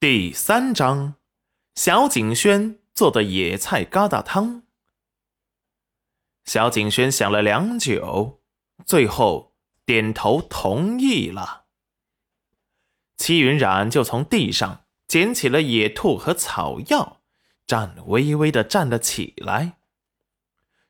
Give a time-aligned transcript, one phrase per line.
[0.00, 1.16] 第三章，
[1.74, 4.62] 小景轩做的野菜疙瘩汤。
[6.44, 8.40] 小景轩想了良久，
[8.86, 11.64] 最后点头同意了。
[13.16, 17.20] 戚云染就从地上捡起了野兔和草药，
[17.66, 19.78] 颤巍巍的站了起来。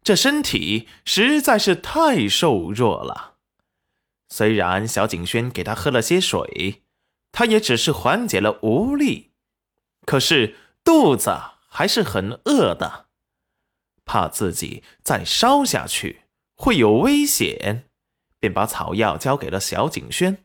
[0.02, 3.36] 这身体实在是太瘦弱了，
[4.29, 6.82] 虽然小景轩给他喝了些水。
[7.33, 9.33] 他也只是缓解了无力，
[10.05, 11.36] 可是肚子
[11.69, 13.09] 还是很饿的，
[14.05, 16.22] 怕自己再烧下去
[16.55, 17.89] 会有危险，
[18.39, 20.43] 便把草药交给了小景轩。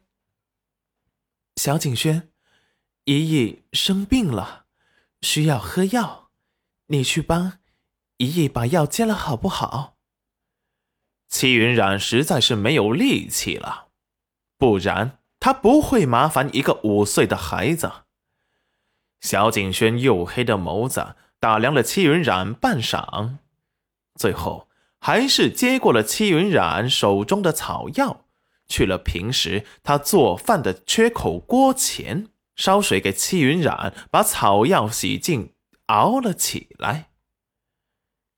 [1.55, 2.31] 小景轩，
[3.05, 4.65] 姨姨生病了，
[5.21, 6.31] 需要喝药，
[6.87, 7.59] 你去帮
[8.17, 9.97] 姨姨把药煎了好不好？
[11.29, 13.89] 戚云染实在是没有力气了，
[14.57, 15.22] 不然。
[15.43, 17.91] 他不会麻烦一个五岁的孩子。
[19.19, 23.39] 小景轩黝黑的眸子打量了戚云染半晌，
[24.15, 24.69] 最后
[25.01, 28.23] 还是接过了戚云染手中的草药，
[28.69, 35.53] 去了平时他做饭的缺口锅前，烧水给戚云染把草药洗净，
[35.87, 37.09] 熬了起来。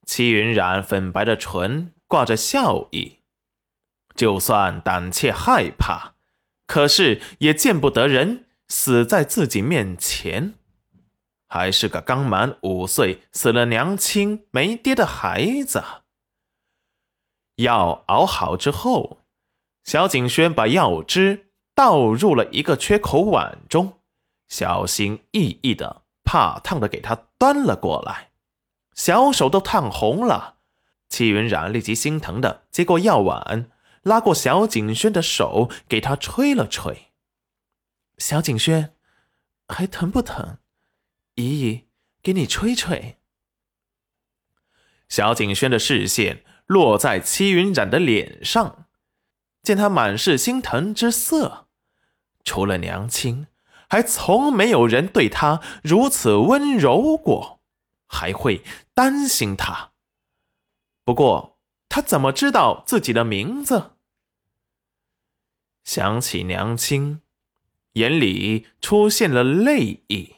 [0.08, 3.20] 戚云染粉白的唇挂着笑意，
[4.16, 6.15] 就算胆怯害怕。
[6.68, 10.56] 可是也见不得人死在自己面前，
[11.48, 15.84] 还是个刚满五岁、死了娘亲没爹的孩子。
[17.58, 19.20] 药熬好之后，
[19.84, 24.00] 小景轩把药汁倒入了一个缺口碗中，
[24.48, 28.32] 小心翼翼的、怕烫的给他端了过来，
[28.94, 30.56] 小手都烫红了。
[31.08, 33.70] 戚云染立即心疼的接过药碗。
[34.06, 37.12] 拉过小景轩的手，给他吹了吹。
[38.20, 38.94] 小景轩，
[39.68, 40.60] 还疼不疼？
[41.34, 41.88] 姨姨，
[42.22, 43.18] 给你吹吹。
[45.10, 48.86] 小景轩的视线落在戚云染的脸上，
[49.64, 51.68] 见他满是心疼之色，
[52.44, 53.48] 除了娘亲，
[53.90, 57.60] 还从没有人对他如此温柔过，
[58.06, 58.64] 还会
[58.94, 59.94] 担心他。
[61.04, 61.58] 不过，
[61.90, 63.94] 他怎么知道自己的名字？
[65.86, 67.22] 想起娘亲，
[67.94, 70.36] 眼里出现了泪意。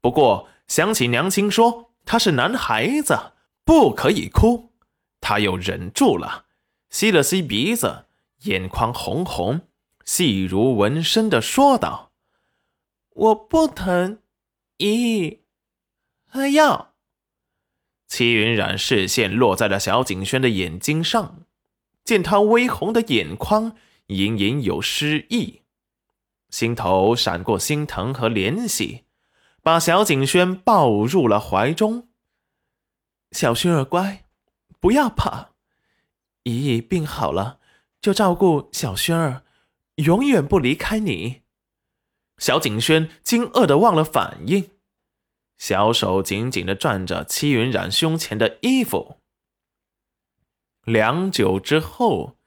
[0.00, 3.34] 不过想起娘亲说他是男孩子，
[3.64, 4.72] 不可以哭，
[5.20, 6.46] 他又忍住了，
[6.88, 8.06] 吸了吸鼻子，
[8.44, 9.68] 眼眶红红，
[10.06, 12.12] 细如纹身的说道
[13.12, 14.20] ：“我不疼，
[14.78, 15.40] 姨，
[16.26, 16.94] 喝药。”
[18.08, 21.44] 齐云染视线落在了小景轩的眼睛上，
[22.02, 23.76] 见他微红的眼眶。
[24.10, 25.62] 隐隐有失意，
[26.48, 29.04] 心头闪过心疼和怜惜，
[29.62, 32.08] 把小景轩抱入了怀中。
[33.30, 34.24] 小轩儿乖，
[34.80, 35.50] 不要怕，
[36.42, 37.60] 姨姨病好了
[38.00, 39.44] 就照顾小轩儿，
[39.94, 41.42] 永远不离开你。
[42.38, 44.70] 小景轩惊愕的忘了反应，
[45.56, 49.18] 小手紧紧的攥着戚云染胸前的衣服。
[50.82, 52.39] 良久之后。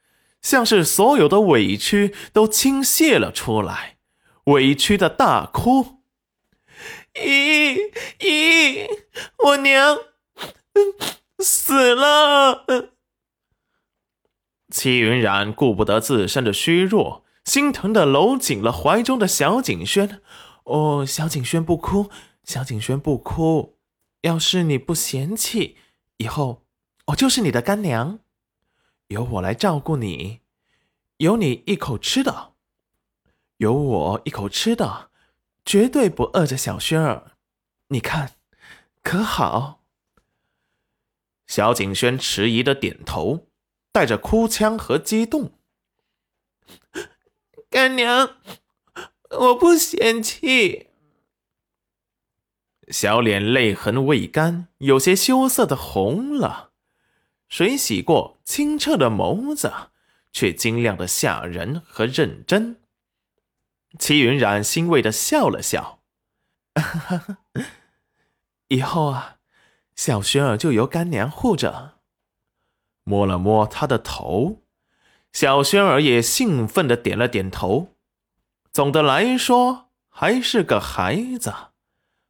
[0.44, 3.98] 像是所有的委屈都倾泻了出来，
[4.44, 6.04] 委屈的大哭。
[7.16, 7.76] 姨
[8.20, 8.88] 姨，
[9.46, 9.98] 我娘
[11.40, 12.66] 死了。
[14.70, 20.20] 戚云染顾不得自身的虚弱，心疼的搂紧了怀中的小景轩。
[20.66, 22.10] 哦，小景轩不哭，
[22.44, 23.78] 小景轩不哭。
[24.22, 25.78] 要是你不嫌弃，
[26.18, 26.64] 以后
[27.08, 28.20] 我就是你的干娘。
[29.14, 30.42] 由我来照顾你，
[31.18, 32.54] 有你一口吃的，
[33.58, 35.12] 有我一口吃的，
[35.64, 37.38] 绝对不饿着小轩儿。
[37.90, 38.36] 你看，
[39.04, 39.84] 可好？
[41.46, 43.48] 小景轩迟疑的点头，
[43.92, 45.52] 带着哭腔和激动
[47.70, 48.38] ：“干娘，
[49.30, 50.88] 我不嫌弃。”
[52.90, 56.73] 小脸泪痕未干，有些羞涩的红了。
[57.54, 59.72] 水洗过清澈的眸子，
[60.32, 62.82] 却晶亮的吓人和认真。
[64.00, 66.00] 齐云染欣慰的笑了笑
[68.70, 69.38] ：“以后啊，
[69.96, 72.00] 小轩儿就由干娘护着。”
[73.06, 74.64] 摸了摸他的头，
[75.32, 77.90] 小轩儿也兴奋的点了点头。
[78.72, 81.54] 总的来说，还是个孩子，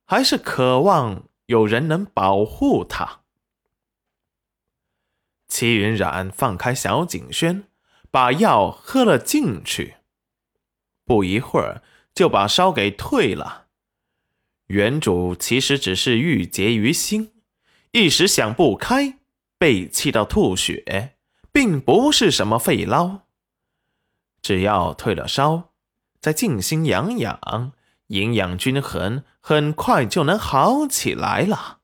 [0.03, 3.22] 还是渴望有人能保护他。
[5.53, 7.65] 齐云染放开小景轩，
[8.09, 9.97] 把药喝了进去。
[11.05, 11.83] 不一会儿，
[12.15, 13.67] 就把烧给退了，
[14.65, 17.33] 原主其实只是郁结于心，
[17.91, 19.19] 一时想不开，
[19.59, 21.17] 被气到吐血，
[21.51, 23.19] 并不是什么肺痨。
[24.41, 25.69] 只要退了烧，
[26.19, 27.73] 再静心养养，
[28.07, 31.81] 营养均衡，很快就能好起来了。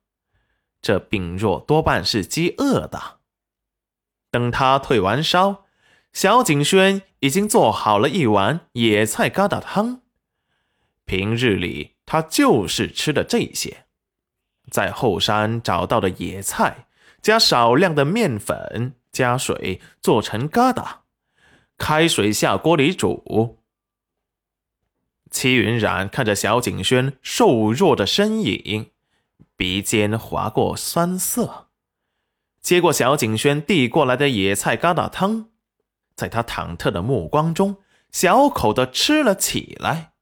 [0.81, 3.19] 这病弱多半是饥饿的。
[4.31, 5.66] 等他退完烧，
[6.14, 10.02] 小景轩已经做好了一碗野菜疙瘩汤。
[11.06, 13.86] 平日里他就是吃的这些，
[14.70, 16.88] 在后山找到的野菜，
[17.22, 20.98] 加少量的面粉，加水做成疙瘩。
[21.78, 23.58] 开水下锅里煮。
[25.31, 28.92] 戚云染看着小景轩瘦弱的身影，
[29.56, 31.69] 鼻尖划过酸涩，
[32.69, 35.50] 接过小景轩递过来的野菜疙瘩汤，
[36.16, 37.77] 在他忐忑的目光中，
[38.12, 40.13] 小口的吃了起来。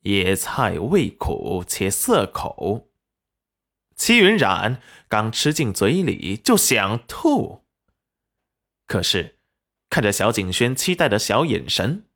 [0.00, 2.88] 野菜味苦且涩口，
[3.94, 7.62] 戚云染刚吃进嘴里就想吐，
[8.88, 9.38] 可是。
[9.88, 12.06] 看着小景轩期待的小眼神，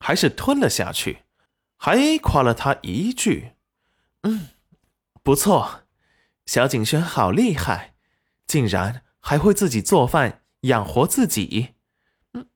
[0.00, 1.20] 还是吞了下去，
[1.78, 3.52] 还夸了他一句
[4.24, 4.48] ：“嗯，
[5.22, 5.84] 不错，
[6.44, 7.91] 小景轩好厉害，
[8.46, 11.74] 竟然还会自己做饭养活自己，
[12.34, 12.46] 嗯，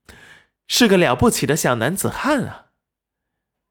[0.66, 2.66] 是个了不起的小男子汉啊。”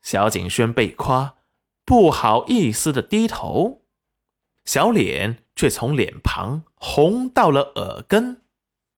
[0.02, 1.38] 小景轩被夸，
[1.84, 3.86] 不好意思的低头，
[4.64, 8.45] 小脸却从脸庞红到了耳根。